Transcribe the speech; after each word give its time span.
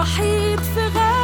وحيد 0.00 0.60
في 0.60 0.80
غابة 0.80 1.19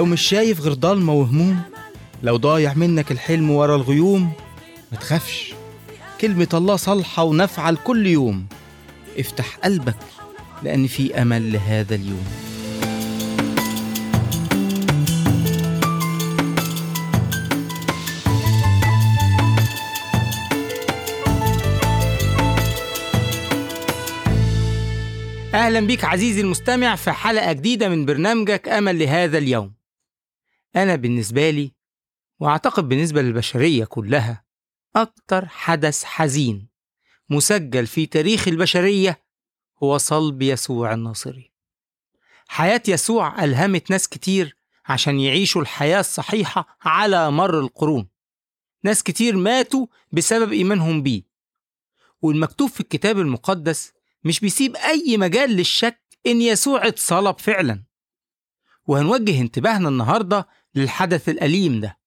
لو 0.00 0.06
مش 0.06 0.22
شايف 0.22 0.60
غير 0.60 0.72
ضلمة 0.72 1.12
وهموم 1.12 1.62
لو 2.22 2.36
ضايع 2.36 2.74
منك 2.74 3.12
الحلم 3.12 3.50
ورا 3.50 3.76
الغيوم 3.76 4.32
ما 4.92 4.98
تخافش. 4.98 5.54
كلمة 6.20 6.48
الله 6.54 6.76
صالحة 6.76 7.22
ونافعة 7.22 7.70
لكل 7.70 8.06
يوم. 8.06 8.46
افتح 9.18 9.56
قلبك 9.64 9.96
لأن 10.62 10.86
في 10.86 11.22
أمل 11.22 11.52
لهذا 11.52 11.94
اليوم. 11.94 12.24
أهلا 25.54 25.80
بيك 25.80 26.04
عزيزي 26.04 26.40
المستمع 26.40 26.96
في 26.96 27.12
حلقة 27.12 27.52
جديدة 27.52 27.88
من 27.88 28.06
برنامجك 28.06 28.68
أمل 28.68 28.98
لهذا 28.98 29.38
اليوم. 29.38 29.79
أنا 30.76 30.96
بالنسبة 30.96 31.50
لي 31.50 31.72
وأعتقد 32.40 32.88
بالنسبة 32.88 33.22
للبشرية 33.22 33.84
كلها 33.84 34.44
أكتر 34.96 35.46
حدث 35.46 36.04
حزين 36.04 36.68
مسجل 37.30 37.86
في 37.86 38.06
تاريخ 38.06 38.48
البشرية 38.48 39.24
هو 39.82 39.98
صلب 39.98 40.42
يسوع 40.42 40.94
الناصري. 40.94 41.52
حياة 42.48 42.82
يسوع 42.88 43.44
ألهمت 43.44 43.90
ناس 43.90 44.08
كتير 44.08 44.56
عشان 44.86 45.20
يعيشوا 45.20 45.62
الحياة 45.62 46.00
الصحيحة 46.00 46.78
على 46.82 47.30
مر 47.30 47.60
القرون. 47.60 48.08
ناس 48.84 49.02
كتير 49.02 49.36
ماتوا 49.36 49.86
بسبب 50.12 50.52
إيمانهم 50.52 51.02
بيه. 51.02 51.22
والمكتوب 52.22 52.70
في 52.70 52.80
الكتاب 52.80 53.18
المقدس 53.18 53.92
مش 54.24 54.40
بيسيب 54.40 54.76
أي 54.76 55.16
مجال 55.16 55.50
للشك 55.50 56.00
إن 56.26 56.42
يسوع 56.42 56.86
اتصلب 56.86 57.38
فعلا. 57.38 57.84
وهنوجه 58.86 59.40
انتباهنا 59.40 59.88
النهاردة 59.88 60.48
للحدث 60.74 61.28
الأليم 61.28 61.80
ده. 61.80 61.98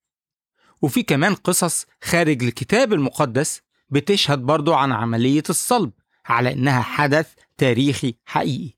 وفي 0.81 1.03
كمان 1.03 1.35
قصص 1.35 1.85
خارج 2.03 2.44
الكتاب 2.44 2.94
المقدس 2.94 3.62
بتشهد 3.90 4.40
برضو 4.40 4.74
عن 4.74 4.91
عملية 4.91 5.44
الصلب 5.50 5.91
على 6.25 6.53
إنها 6.53 6.81
حدث 6.81 7.34
تاريخي 7.57 8.16
حقيقي. 8.25 8.73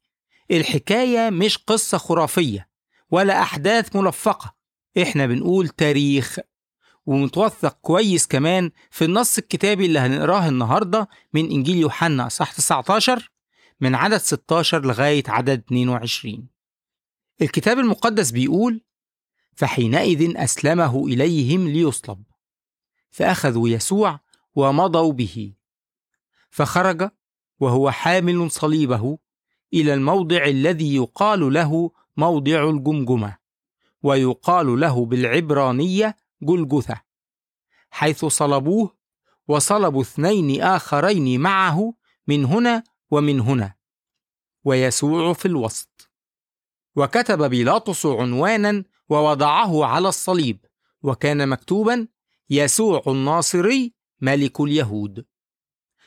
الحكاية 0.51 1.29
مش 1.29 1.57
قصة 1.57 1.97
خرافية 1.97 2.69
ولا 3.12 3.41
أحداث 3.41 3.95
ملفقة. 3.95 4.56
إحنا 5.01 5.25
بنقول 5.25 5.68
تاريخ. 5.68 6.40
ومتوثق 7.06 7.78
كويس 7.81 8.28
كمان 8.28 8.72
في 8.91 9.06
النص 9.06 9.38
الكتابي 9.38 9.85
اللي 9.85 10.00
هنقراه 10.00 10.47
النهارده 10.50 11.09
من 11.34 11.51
إنجيل 11.51 11.75
يوحنا 11.75 12.28
اصحاح 12.28 12.53
19 12.53 13.31
من 13.81 13.95
عدد 13.95 14.18
16 14.18 14.85
لغاية 14.85 15.24
عدد 15.28 15.63
22. 15.68 16.47
الكتاب 17.41 17.79
المقدس 17.79 18.31
بيقول: 18.31 18.81
فحينئذ 19.56 20.38
أسلمه 20.38 21.08
إليهم 21.08 21.68
ليصلب. 21.68 22.24
فأخذوا 23.10 23.70
يسوع 23.70 24.20
ومضوا 24.56 25.14
به. 25.14 25.54
فخرج 26.50 27.10
وهو 27.60 27.92
حامل 27.92 28.52
صليبه 28.52 29.18
إلى 29.74 29.94
الموضع 29.94 30.46
الذي 30.46 30.96
يقال 30.96 31.54
له 31.54 31.92
موضع 32.18 32.70
الجمجمة 32.70 33.38
ويقال 34.04 34.80
له 34.80 35.06
بالعبرانية 35.06 36.18
جلجثة 36.42 37.02
حيث 37.90 38.26
صلبوه 38.26 38.96
وصلبوا 39.48 40.02
اثنين 40.02 40.62
آخرين 40.62 41.42
معه 41.42 41.94
من 42.28 42.46
هنا 42.46 42.84
ومن 43.12 43.40
هنا 43.40 43.74
ويسوع 44.64 45.34
في 45.34 45.46
الوسط 45.46 46.12
وكتب 46.96 47.44
بيلاطس 47.44 48.06
عنوانا 48.06 48.84
ووضعه 49.10 49.86
على 49.86 50.08
الصليب 50.08 50.66
وكان 51.04 51.50
مكتوبا 51.50 52.08
يسوع 52.50 53.04
الناصري 53.08 53.94
ملك 54.22 54.62
اليهود 54.62 55.26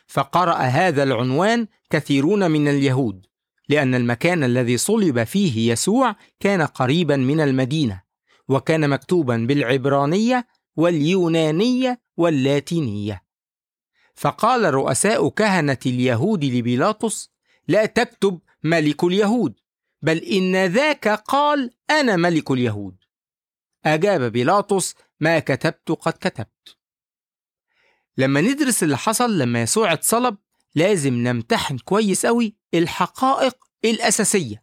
فقرأ 0.07 0.57
هذا 0.57 1.03
العنوان 1.03 1.67
كثيرون 1.91 2.51
من 2.51 2.69
اليهود 2.69 3.27
لأن 3.69 3.95
المكان 3.95 4.45
الذي 4.45 4.77
صلب 4.77 5.25
فيه 5.25 5.73
يسوع 5.73 6.17
كان 6.41 6.63
قريبا 6.63 7.17
من 7.17 7.41
المدينة 7.41 8.03
وكان 8.49 8.91
مكتوبا 8.91 9.37
بالعبرانية 9.37 10.47
واليونانية 10.77 12.01
واللاتينية. 12.17 13.23
فقال 14.15 14.75
رؤساء 14.75 15.29
كهنة 15.29 15.79
اليهود 15.87 16.45
لبيلاطس: 16.45 17.31
لا 17.69 17.87
تكتب 17.87 18.41
ملك 18.65 19.05
اليهود، 19.05 19.55
بل 20.03 20.19
إن 20.19 20.67
ذاك 20.67 21.09
قال 21.09 21.71
أنا 21.91 22.17
ملك 22.17 22.51
اليهود. 22.51 22.97
أجاب 23.85 24.33
بيلاطس: 24.33 24.95
ما 25.21 25.39
كتبت 25.39 25.91
قد 25.91 26.13
كتبت. 26.13 26.77
لما 28.17 28.41
ندرس 28.41 28.83
اللي 28.83 28.97
حصل 28.99 29.39
لما 29.39 29.63
يسوع 29.63 29.93
اتصلب 29.93 30.37
لازم 30.75 31.15
نمتحن 31.15 31.79
كويس 31.79 32.25
أوي 32.25 32.57
الحقائق 32.75 33.57
الأساسية. 33.85 34.63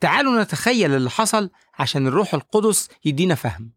تعالوا 0.00 0.42
نتخيل 0.42 0.94
اللي 0.94 1.10
حصل 1.10 1.50
عشان 1.74 2.06
الروح 2.06 2.34
القدس 2.34 2.88
يدينا 3.04 3.34
فهم. 3.34 3.72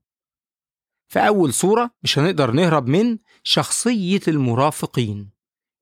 في 1.08 1.20
أول 1.20 1.54
صورة 1.54 1.92
مش 2.04 2.20
هنقدر 2.20 2.52
نهرب 2.52 2.88
من 2.88 3.18
شخصية 3.44 4.22
المرافقين. 4.28 5.32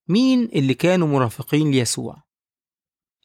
مين 0.08 0.44
اللي 0.44 0.74
كانوا 0.74 1.08
مرافقين 1.08 1.72
ليسوع؟ 1.72 2.24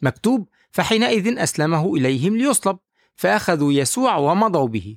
مكتوب 0.03 0.49
فحينئذ 0.75 1.39
أسلمه 1.39 1.95
إليهم 1.97 2.37
ليصلب 2.37 2.79
فأخذوا 3.15 3.73
يسوع 3.73 4.17
ومضوا 4.17 4.69
به. 4.69 4.97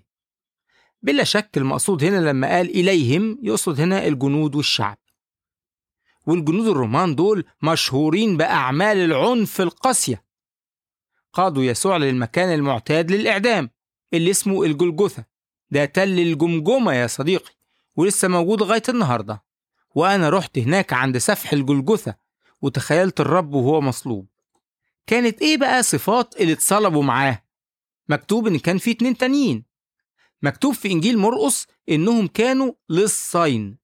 بلا 1.02 1.24
شك 1.24 1.58
المقصود 1.58 2.04
هنا 2.04 2.30
لما 2.30 2.48
قال 2.48 2.70
إليهم 2.70 3.40
يقصد 3.44 3.80
هنا 3.82 4.08
الجنود 4.08 4.56
والشعب. 4.56 4.98
والجنود 6.28 6.68
الرومان 6.68 7.16
دول 7.16 7.46
مشهورين 7.64 8.38
بأعمال 8.38 8.98
العنف 8.98 9.62
القاسية. 9.62 10.24
قادوا 11.34 11.64
يسوع 11.64 11.98
للمكان 11.98 12.54
المعتاد 12.54 13.12
للإعدام 13.12 13.70
اللي 14.14 14.32
اسمه 14.32 14.64
الجلجثة 14.64 15.26
ده 15.72 15.86
تل 15.86 16.20
الجمجمة 16.20 16.94
يا 16.94 17.08
صديقي 17.08 17.52
ولسه 17.96 18.28
موجود 18.28 18.62
لغاية 18.62 18.84
النهاردة 18.90 19.44
وأنا 19.96 20.30
رحت 20.30 20.58
هناك 20.58 20.94
عند 20.94 21.18
سفح 21.18 21.54
الجلجثة 21.54 22.16
وتخيلت 22.62 23.20
الرب 23.20 23.54
وهو 23.54 23.82
مصلوب 23.82 24.28
كانت 25.08 25.42
إيه 25.42 25.58
بقى 25.58 25.84
صفات 25.84 26.42
اللي 26.42 26.54
اتصلبوا 26.54 27.04
معاه؟ 27.04 27.44
مكتوب 28.10 28.48
إن 28.48 28.60
كان 28.60 28.78
في 28.78 28.92
اتنين 28.92 29.18
تانيين. 29.18 29.66
مكتوب 30.42 30.74
في 30.74 30.92
إنجيل 30.92 31.18
مرقس 31.18 31.68
إنهم 31.90 32.28
كانوا 32.28 32.74
لصين 32.90 33.78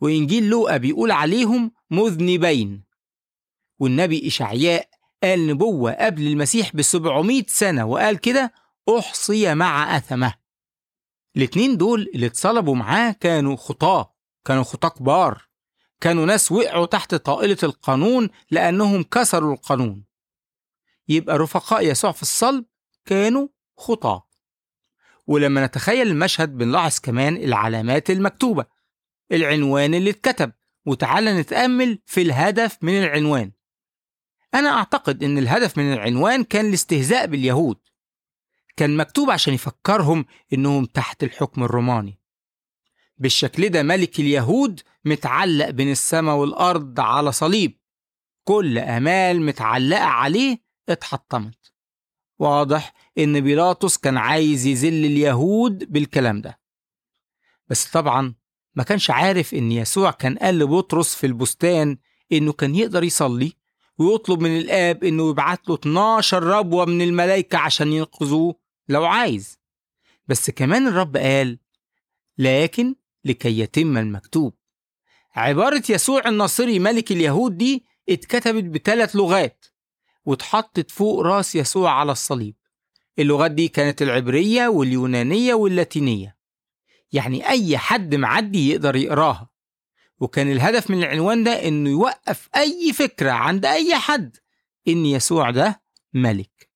وإنجيل 0.00 0.48
لوقا 0.48 0.76
بيقول 0.76 1.10
عليهم 1.10 1.72
مذنبين. 1.90 2.84
والنبي 3.78 4.26
إشعياء 4.28 4.88
قال 5.22 5.46
نبوة 5.46 5.92
قبل 5.92 6.26
المسيح 6.26 6.76
ب 6.76 6.82
700 6.82 7.44
سنة 7.48 7.84
وقال 7.84 8.16
كده 8.18 8.52
أحصي 8.98 9.54
مع 9.54 9.96
أثمة. 9.96 10.34
الاتنين 11.36 11.76
دول 11.76 12.10
اللي 12.14 12.26
اتصلبوا 12.26 12.74
معاه 12.74 13.12
كانوا 13.12 13.56
خطاة 13.56 14.14
كانوا 14.44 14.62
خطاة 14.62 14.88
كبار. 14.88 15.48
كانوا 16.00 16.26
ناس 16.26 16.52
وقعوا 16.52 16.86
تحت 16.86 17.14
طائلة 17.14 17.56
القانون 17.62 18.28
لأنهم 18.50 19.02
كسروا 19.02 19.54
القانون. 19.54 20.04
يبقى 21.08 21.38
رفقاء 21.38 21.86
يسوع 21.86 22.12
في 22.12 22.22
الصلب 22.22 22.64
كانوا 23.04 23.48
خطاة. 23.76 24.28
ولما 25.26 25.66
نتخيل 25.66 26.06
المشهد 26.06 26.58
بنلاحظ 26.58 26.98
كمان 26.98 27.36
العلامات 27.36 28.10
المكتوبة 28.10 28.66
العنوان 29.32 29.94
اللي 29.94 30.10
اتكتب 30.10 30.52
وتعالى 30.86 31.40
نتأمل 31.40 31.98
في 32.06 32.22
الهدف 32.22 32.78
من 32.82 32.98
العنوان. 33.02 33.52
أنا 34.54 34.68
أعتقد 34.68 35.24
إن 35.24 35.38
الهدف 35.38 35.78
من 35.78 35.92
العنوان 35.92 36.44
كان 36.44 36.66
الاستهزاء 36.68 37.26
باليهود. 37.26 37.76
كان 38.76 38.96
مكتوب 38.96 39.30
عشان 39.30 39.54
يفكرهم 39.54 40.24
إنهم 40.52 40.84
تحت 40.84 41.24
الحكم 41.24 41.64
الروماني. 41.64 42.18
بالشكل 43.18 43.68
ده 43.68 43.82
ملك 43.82 44.20
اليهود 44.20 44.80
متعلق 45.04 45.70
بين 45.70 45.90
السماء 45.90 46.34
والأرض 46.36 47.00
على 47.00 47.32
صليب. 47.32 47.78
كل 48.44 48.78
أمال 48.78 49.42
متعلقة 49.42 50.04
عليه 50.04 50.61
اتحطمت. 50.88 51.72
واضح 52.38 52.94
إن 53.18 53.40
بيلاطس 53.40 53.96
كان 53.98 54.16
عايز 54.16 54.66
يذل 54.66 55.04
اليهود 55.04 55.92
بالكلام 55.92 56.40
ده. 56.40 56.60
بس 57.68 57.90
طبعا 57.90 58.34
ما 58.74 58.82
كانش 58.82 59.10
عارف 59.10 59.54
إن 59.54 59.72
يسوع 59.72 60.10
كان 60.10 60.38
قال 60.38 60.58
لبطرس 60.58 61.14
في 61.14 61.26
البستان 61.26 61.98
إنه 62.32 62.52
كان 62.52 62.74
يقدر 62.74 63.04
يصلي 63.04 63.52
ويطلب 63.98 64.40
من 64.40 64.58
الآب 64.58 65.04
إنه 65.04 65.30
يبعت 65.30 65.68
له 65.68 65.74
12 65.74 66.42
ربوة 66.42 66.84
من 66.84 67.02
الملائكة 67.02 67.58
عشان 67.58 67.92
ينقذوه 67.92 68.54
لو 68.88 69.04
عايز. 69.04 69.58
بس 70.28 70.50
كمان 70.50 70.86
الرب 70.86 71.16
قال 71.16 71.58
لكن 72.38 72.94
لكي 73.24 73.58
يتم 73.58 73.98
المكتوب. 73.98 74.54
عبارة 75.34 75.82
يسوع 75.88 76.28
الناصري 76.28 76.78
ملك 76.78 77.12
اليهود 77.12 77.56
دي 77.58 77.84
اتكتبت 78.08 78.64
بثلاث 78.64 79.16
لغات. 79.16 79.64
واتحطت 80.24 80.90
فوق 80.90 81.20
راس 81.20 81.54
يسوع 81.54 81.90
على 81.90 82.12
الصليب. 82.12 82.54
اللغات 83.18 83.50
دي 83.50 83.68
كانت 83.68 84.02
العبرية 84.02 84.68
واليونانية 84.68 85.54
واللاتينية. 85.54 86.36
يعني 87.12 87.48
أي 87.48 87.78
حد 87.78 88.14
معدي 88.14 88.70
يقدر 88.70 88.96
يقراها. 88.96 89.50
وكان 90.20 90.52
الهدف 90.52 90.90
من 90.90 90.98
العنوان 90.98 91.44
ده 91.44 91.68
إنه 91.68 91.90
يوقف 91.90 92.48
أي 92.56 92.92
فكرة 92.92 93.30
عند 93.30 93.66
أي 93.66 93.94
حد 93.94 94.36
إن 94.88 95.06
يسوع 95.06 95.50
ده 95.50 95.82
ملك. 96.12 96.70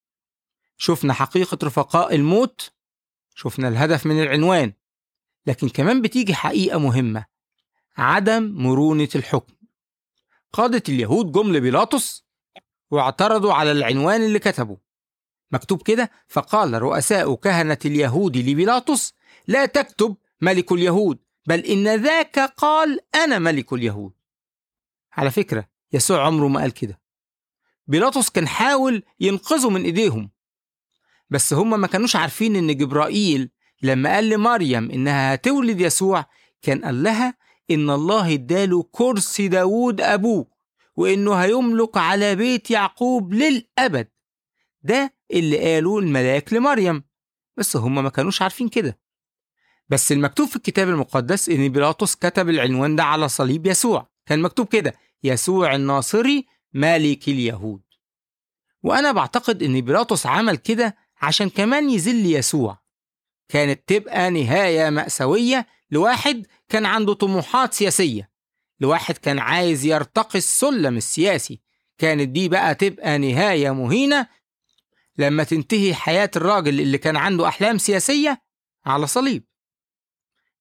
شفنا 0.76 1.12
حقيقة 1.12 1.58
رفقاء 1.64 2.14
الموت 2.14 2.70
شفنا 3.34 3.68
الهدف 3.68 4.06
من 4.06 4.22
العنوان. 4.22 4.72
لكن 5.46 5.68
كمان 5.68 6.02
بتيجي 6.02 6.34
حقيقة 6.34 6.78
مهمة 6.78 7.24
عدم 7.96 8.42
مرونة 8.42 9.08
الحكم. 9.14 9.54
قادة 10.52 10.82
اليهود 10.88 11.32
جم 11.32 11.52
لبيلاطس 11.52 12.25
واعترضوا 12.90 13.52
على 13.52 13.72
العنوان 13.72 14.22
اللي 14.22 14.38
كتبه. 14.38 14.76
مكتوب 15.52 15.82
كده 15.82 16.10
فقال 16.28 16.82
رؤساء 16.82 17.34
كهنة 17.34 17.78
اليهود 17.84 18.36
لبيلاطس 18.36 19.14
لا 19.46 19.66
تكتب 19.66 20.16
ملك 20.40 20.72
اليهود 20.72 21.18
بل 21.46 21.60
إن 21.60 22.02
ذاك 22.02 22.38
قال 22.38 23.00
أنا 23.14 23.38
ملك 23.38 23.72
اليهود. 23.72 24.12
على 25.12 25.30
فكرة 25.30 25.68
يسوع 25.92 26.26
عمره 26.26 26.48
ما 26.48 26.60
قال 26.60 26.70
كده. 26.70 27.00
بيلاطس 27.86 28.30
كان 28.30 28.48
حاول 28.48 29.02
ينقذه 29.20 29.70
من 29.70 29.84
إيديهم 29.84 30.30
بس 31.30 31.52
هم 31.52 31.80
ما 31.80 31.86
كانوش 31.86 32.16
عارفين 32.16 32.56
إن 32.56 32.76
جبرائيل 32.76 33.50
لما 33.82 34.14
قال 34.14 34.28
لمريم 34.28 34.90
إنها 34.90 35.34
هتولد 35.34 35.80
يسوع 35.80 36.24
كان 36.62 36.84
قال 36.84 37.02
لها 37.02 37.34
إن 37.70 37.90
الله 37.90 38.34
اداله 38.34 38.88
كرسي 38.92 39.48
داوود 39.48 40.00
أبوه. 40.00 40.46
وإنه 40.96 41.34
هيملك 41.34 41.96
على 41.96 42.34
بيت 42.34 42.70
يعقوب 42.70 43.34
للأبد. 43.34 44.08
ده 44.82 45.14
اللي 45.30 45.58
قاله 45.58 45.98
الملاك 45.98 46.52
لمريم. 46.52 47.04
بس 47.56 47.76
هم 47.76 47.94
ما 47.94 48.08
كانوش 48.10 48.42
عارفين 48.42 48.68
كده. 48.68 48.98
بس 49.88 50.12
المكتوب 50.12 50.48
في 50.48 50.56
الكتاب 50.56 50.88
المقدس 50.88 51.48
إن 51.48 51.68
بيلاطس 51.68 52.14
كتب 52.14 52.48
العنوان 52.48 52.96
ده 52.96 53.02
على 53.04 53.28
صليب 53.28 53.66
يسوع. 53.66 54.10
كان 54.26 54.42
مكتوب 54.42 54.66
كده 54.68 54.94
يسوع 55.22 55.74
الناصري 55.74 56.46
ملك 56.74 57.28
اليهود. 57.28 57.82
وأنا 58.82 59.12
بعتقد 59.12 59.62
إن 59.62 59.80
بيلاطس 59.80 60.26
عمل 60.26 60.56
كده 60.56 60.96
عشان 61.22 61.48
كمان 61.50 61.90
يذل 61.90 62.26
يسوع. 62.26 62.78
كانت 63.48 63.88
تبقى 63.88 64.30
نهاية 64.30 64.90
مأساوية 64.90 65.66
لواحد 65.90 66.46
كان 66.68 66.86
عنده 66.86 67.12
طموحات 67.14 67.74
سياسية. 67.74 68.30
لواحد 68.80 69.16
كان 69.16 69.38
عايز 69.38 69.84
يرتقي 69.84 70.38
السلم 70.38 70.96
السياسي. 70.96 71.60
كانت 71.98 72.28
دي 72.28 72.48
بقى 72.48 72.74
تبقى 72.74 73.18
نهاية 73.18 73.70
مهينة 73.70 74.26
لما 75.18 75.44
تنتهي 75.44 75.94
حياة 75.94 76.30
الراجل 76.36 76.80
اللي 76.80 76.98
كان 76.98 77.16
عنده 77.16 77.48
أحلام 77.48 77.78
سياسية 77.78 78.42
على 78.86 79.06
صليب. 79.06 79.44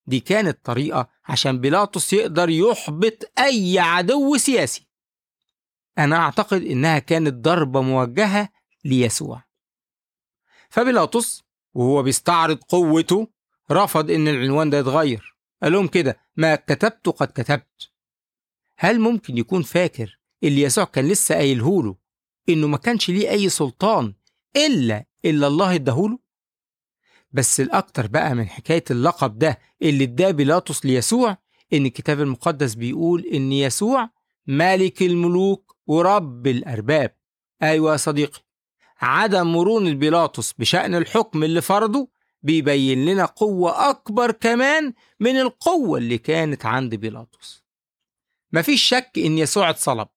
دي 0.08 0.20
كانت 0.20 0.66
طريقة 0.66 1.10
عشان 1.26 1.60
بيلاطس 1.60 2.14
يقدر 2.14 2.50
يحبط 2.50 3.32
أي 3.40 3.80
عدو 3.80 4.38
سياسي. 4.38 4.88
أنا 5.98 6.16
أعتقد 6.16 6.62
إنها 6.64 7.00
كانت 7.00 7.34
ضربة 7.34 7.82
موجهة 7.82 8.50
ليسوع. 8.86 9.44
فبيلاطس 10.70 11.44
وهو 11.74 12.04
بيستعرض 12.04 12.58
قوته 12.58 13.28
رفض 13.72 14.12
إن 14.12 14.28
العنوان 14.28 14.70
ده 14.70 14.78
يتغير. 14.78 15.36
قال 15.64 15.72
لهم 15.72 15.88
كده 15.88 16.18
ما 16.36 16.56
كتبت 16.56 17.10
قد 17.10 17.28
كتبت. 17.28 17.92
هل 18.78 19.00
ممكن 19.00 19.38
يكون 19.38 19.62
فاكر 19.64 20.20
اللي 20.44 20.62
يسوع 20.62 20.84
كان 20.84 21.08
لسه 21.08 21.36
قايلهوله 21.36 21.96
إنه 22.50 22.68
ما 22.68 22.78
كانش 22.78 23.10
ليه 23.10 23.30
أي 23.30 23.50
سلطان 23.50 24.14
إلا 24.56 25.06
إلا 25.26 25.48
الله 25.48 25.76
اداهوله؟ 25.76 26.20
بس 27.32 27.60
الأكتر 27.62 28.08
بقى 28.08 28.36
من 28.36 28.48
حكاية 28.48 28.84
اللقب 28.92 29.40
ده 29.40 29.60
اللي 29.82 30.04
اداه 30.04 30.32
بيلاطس 30.32 30.86
ليسوع 30.86 31.38
إن 31.74 31.86
الكتاب 31.86 32.22
المقدس 32.22 32.74
بيقول 32.74 33.26
إن 33.26 33.52
يسوع 33.52 34.10
ملك 34.48 35.02
الملوك 35.02 35.76
ورب 35.88 36.48
الأرباب. 36.48 37.16
أيوة 37.64 37.92
يا 37.92 37.98
صديقي. 37.98 38.40
عدم 39.02 39.54
مرونة 39.54 39.94
بيلاطس 39.94 40.54
بشأن 40.54 40.96
الحكم 40.96 41.44
اللي 41.44 41.62
فرضه 41.62 42.10
بيبين 42.44 43.06
لنا 43.06 43.26
قوة 43.26 43.90
أكبر 43.90 44.32
كمان 44.32 44.94
من 45.20 45.38
القوة 45.40 45.98
اللي 45.98 46.18
كانت 46.18 46.66
عند 46.66 46.96
بيلاطس. 46.96 47.65
مفيش 48.52 48.84
شك 48.84 49.12
إن 49.18 49.38
يسوع 49.38 49.70
اتصلب. 49.70 50.08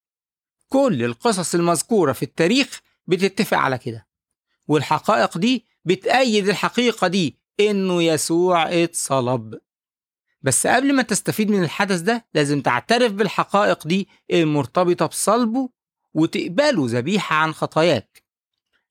كل 0.69 1.05
القصص 1.05 1.55
المذكورة 1.55 2.13
في 2.13 2.23
التاريخ 2.23 2.81
بتتفق 3.07 3.57
على 3.57 3.79
كده. 3.79 4.09
والحقائق 4.69 5.39
دي 5.39 5.67
بتأيد 5.85 6.49
الحقيقة 6.49 7.07
دي 7.09 7.39
إنه 7.61 8.03
يسوع 8.03 8.73
اتصلب. 8.83 9.59
بس 10.43 10.67
قبل 10.67 10.95
ما 10.95 11.03
تستفيد 11.03 11.51
من 11.51 11.63
الحدث 11.65 12.01
ده 12.01 12.27
لازم 12.35 12.61
تعترف 12.61 13.13
بالحقائق 13.13 13.87
دي 13.87 14.09
المرتبطة 14.31 15.07
بصلبه 15.07 15.71
وتقبله 16.15 16.87
ذبيحة 16.87 17.37
عن 17.37 17.53
خطاياك. 17.53 18.23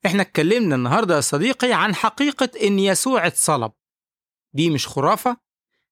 إحنا 0.05 0.21
اتكلمنا 0.21 0.75
النهاردة 0.75 1.15
يا 1.15 1.21
صديقي 1.21 1.73
عن 1.73 1.95
حقيقة 1.95 2.49
إن 2.63 2.79
يسوع 2.79 3.27
اتصلب. 3.27 3.71
دي 4.53 4.69
مش 4.69 4.87
خرافة 4.87 5.37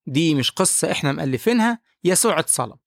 دي 0.07 0.35
مش 0.35 0.51
قصة 0.51 0.91
إحنا 0.91 1.11
مألفينها 1.11 1.79
يسوع 2.03 2.39
اتصلب. 2.39 2.77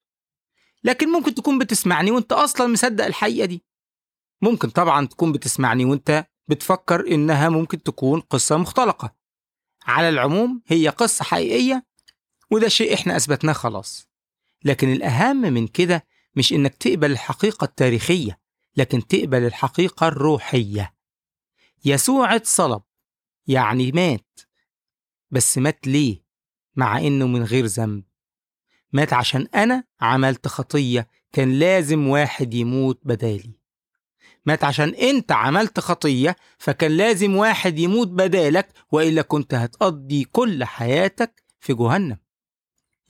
لكن 0.84 1.08
ممكن 1.08 1.34
تكون 1.34 1.58
بتسمعني 1.58 2.10
وانت 2.10 2.32
أصلا 2.32 2.66
مصدق 2.66 3.04
الحقيقة 3.04 3.46
دي. 3.46 3.64
ممكن 4.42 4.70
طبعا 4.70 5.06
تكون 5.06 5.32
بتسمعني 5.32 5.84
وانت 5.84 6.26
بتفكر 6.48 7.14
إنها 7.14 7.48
ممكن 7.48 7.82
تكون 7.82 8.20
قصة 8.20 8.56
مختلقة. 8.56 9.14
على 9.86 10.08
العموم 10.08 10.62
هي 10.66 10.88
قصة 10.88 11.24
حقيقية 11.24 11.86
وده 12.50 12.68
شيء 12.68 12.94
إحنا 12.94 13.16
أثبتناه 13.16 13.52
خلاص. 13.52 14.08
لكن 14.64 14.92
الأهم 14.92 15.36
من 15.40 15.66
كده 15.66 16.06
مش 16.36 16.52
إنك 16.52 16.74
تقبل 16.74 17.10
الحقيقة 17.10 17.64
التاريخية 17.64 18.40
لكن 18.76 19.06
تقبل 19.06 19.44
الحقيقة 19.44 20.08
الروحية. 20.08 20.94
يسوع 21.84 22.34
اتصلب 22.34 22.82
يعني 23.46 23.92
مات 23.92 24.40
بس 25.30 25.58
مات 25.58 25.86
ليه؟ 25.86 26.22
مع 26.76 26.98
إنه 26.98 27.26
من 27.26 27.42
غير 27.42 27.66
ذنب. 27.66 28.04
مات 28.92 29.12
عشان 29.12 29.46
أنا 29.54 29.84
عملت 30.00 30.48
خطية 30.48 31.08
كان 31.32 31.58
لازم 31.58 32.08
واحد 32.08 32.54
يموت 32.54 33.00
بدالي. 33.04 33.58
مات 34.46 34.64
عشان 34.64 34.88
أنت 34.94 35.32
عملت 35.32 35.80
خطية 35.80 36.36
فكان 36.58 36.90
لازم 36.96 37.36
واحد 37.36 37.78
يموت 37.78 38.08
بدالك 38.08 38.68
وإلا 38.92 39.22
كنت 39.22 39.54
هتقضي 39.54 40.24
كل 40.24 40.64
حياتك 40.64 41.42
في 41.60 41.74
جهنم. 41.74 42.18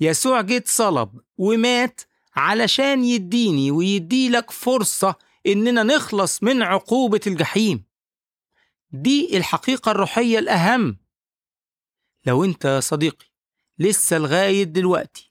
يسوع 0.01 0.41
جيت 0.41 0.69
صلب 0.69 1.21
ومات 1.37 2.01
علشان 2.37 3.05
يديني 3.05 3.71
ويديلك 3.71 4.51
فرصة 4.51 5.15
إننا 5.47 5.83
نخلص 5.83 6.43
من 6.43 6.63
عقوبة 6.63 7.21
الجحيم. 7.27 7.85
دي 8.91 9.37
الحقيقة 9.37 9.91
الروحية 9.91 10.39
الأهم. 10.39 10.99
لو 12.27 12.45
أنت 12.45 12.65
يا 12.65 12.81
صديقي 12.81 13.27
لسه 13.79 14.19
لغاية 14.19 14.63
دلوقتي 14.65 15.28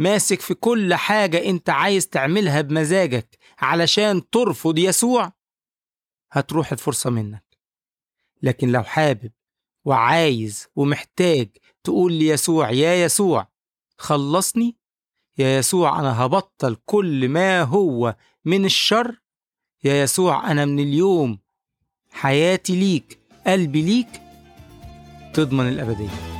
ماسك 0.00 0.40
في 0.40 0.54
كل 0.54 0.94
حاجة 0.94 1.44
أنت 1.50 1.70
عايز 1.70 2.08
تعملها 2.08 2.60
بمزاجك 2.60 3.38
علشان 3.58 4.30
ترفض 4.30 4.78
يسوع؟ 4.78 5.32
هتروح 6.32 6.72
الفرصة 6.72 7.10
منك. 7.10 7.44
لكن 8.42 8.72
لو 8.72 8.82
حابب 8.82 9.32
وعايز 9.84 10.68
ومحتاج 10.76 11.48
تقول 11.84 12.12
ليسوع 12.12 12.70
يا 12.70 13.04
يسوع 13.04 13.48
خلصني؟ 13.98 14.76
يا 15.38 15.58
يسوع 15.58 16.00
أنا 16.00 16.24
هبطل 16.24 16.76
كل 16.84 17.28
ما 17.28 17.62
هو 17.62 18.16
من 18.44 18.64
الشر؟ 18.64 19.20
يا 19.84 20.02
يسوع 20.02 20.50
أنا 20.50 20.64
من 20.64 20.78
اليوم 20.80 21.38
حياتي 22.10 22.76
ليك 22.76 23.18
قلبي 23.46 23.82
ليك؟ 23.82 24.22
تضمن 25.34 25.68
الأبدية. 25.68 26.39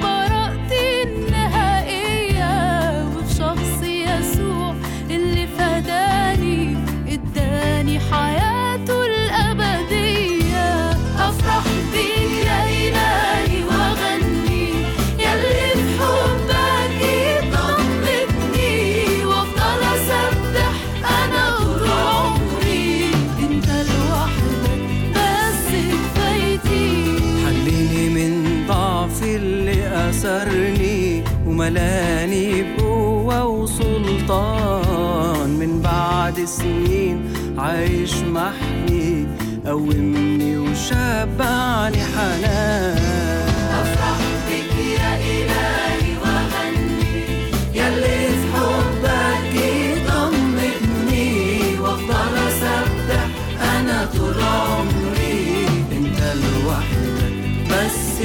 وملاني 31.61 32.63
بقوة 32.63 33.47
وسلطان. 33.47 35.49
من 35.49 35.81
بعد 35.81 36.45
سنين 36.45 37.33
عايش 37.57 38.15
محمي 38.15 39.27
قومني 39.65 40.57
وشبعني 40.57 41.97
حنان. 41.97 42.97
أفرح 43.81 44.19
بك 44.47 44.73
يا 44.99 45.15
إلهي 45.15 46.11
وأغني 46.21 47.25
في 47.73 48.39
حبك 48.53 49.53
وأفضل 51.81 52.35
أنا 53.61 54.09
طول 54.17 54.41
عمري. 54.41 55.65
أنت 55.91 56.19
لوحدك 56.41 57.33
بس 57.69 58.21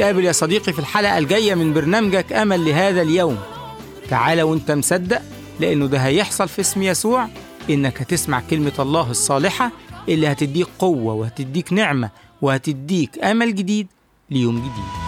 نتقابل 0.00 0.24
يا 0.24 0.32
صديقي 0.32 0.72
في 0.72 0.78
الحلقة 0.78 1.18
الجاية 1.18 1.54
من 1.54 1.74
برنامجك 1.74 2.32
أمل 2.32 2.64
لهذا 2.64 3.02
اليوم. 3.02 3.38
تعالى 4.10 4.42
وأنت 4.42 4.70
مصدق 4.70 5.22
لأنه 5.60 5.86
ده 5.86 5.98
هيحصل 5.98 6.48
في 6.48 6.60
اسم 6.60 6.82
يسوع 6.82 7.28
إنك 7.70 8.00
هتسمع 8.00 8.42
كلمة 8.50 8.72
الله 8.78 9.10
الصالحة 9.10 9.70
اللي 10.08 10.26
هتديك 10.32 10.66
قوة 10.78 11.14
وهتديك 11.14 11.72
نعمة 11.72 12.10
وهتديك 12.42 13.24
أمل 13.24 13.54
جديد 13.54 13.86
ليوم 14.30 14.58
جديد. 14.58 14.99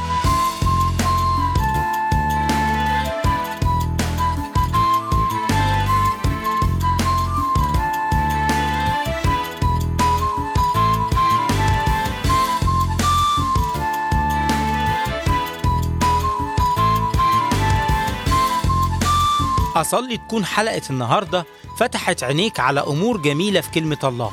أصلي 19.77 20.17
تكون 20.17 20.45
حلقة 20.45 20.83
النهاردة 20.91 21.47
فتحت 21.79 22.23
عينيك 22.23 22.61
على 22.61 22.81
أمور 22.81 23.17
جميلة 23.17 23.61
في 23.61 23.71
كلمة 23.71 23.99
الله. 24.05 24.33